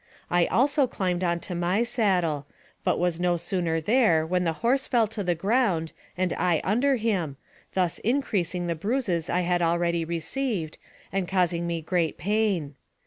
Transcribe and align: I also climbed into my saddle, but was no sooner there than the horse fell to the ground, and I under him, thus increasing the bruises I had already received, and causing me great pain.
I 0.31 0.47
also 0.47 0.87
climbed 0.87 1.21
into 1.21 1.53
my 1.53 1.83
saddle, 1.83 2.47
but 2.83 2.97
was 2.97 3.19
no 3.19 3.37
sooner 3.37 3.79
there 3.79 4.25
than 4.25 4.45
the 4.45 4.53
horse 4.65 4.87
fell 4.87 5.05
to 5.05 5.23
the 5.23 5.35
ground, 5.35 5.91
and 6.17 6.33
I 6.33 6.59
under 6.63 6.95
him, 6.95 7.37
thus 7.75 7.99
increasing 7.99 8.65
the 8.65 8.73
bruises 8.73 9.29
I 9.29 9.41
had 9.41 9.61
already 9.61 10.03
received, 10.03 10.79
and 11.13 11.27
causing 11.27 11.67
me 11.67 11.83
great 11.83 12.17
pain. 12.17 12.73